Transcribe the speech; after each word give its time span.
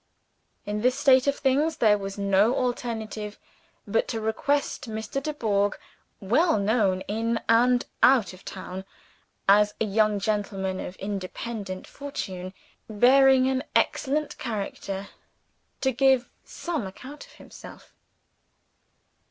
In 0.65 0.81
this 0.81 0.97
state 0.97 1.27
of 1.27 1.37
things, 1.37 1.77
there 1.77 1.95
was 1.95 2.17
no 2.17 2.55
alternative 2.55 3.37
but 3.87 4.07
to 4.07 4.19
request 4.19 4.89
Mr. 4.89 5.21
Dubourg 5.21 5.77
well 6.19 6.57
known 6.57 7.01
in, 7.01 7.39
and 7.47 7.85
out 8.01 8.33
of 8.33 8.39
the 8.43 8.49
town, 8.49 8.83
as 9.47 9.75
a 9.79 9.85
young 9.85 10.19
gentleman 10.19 10.79
of 10.79 10.95
independent 10.95 11.85
fortune; 11.85 12.55
bearing 12.89 13.47
an 13.47 13.63
excellent 13.75 14.39
character 14.39 15.09
to 15.81 15.91
give 15.91 16.31
some 16.43 16.87
account 16.87 17.27
of 17.27 17.33
himself. 17.33 17.93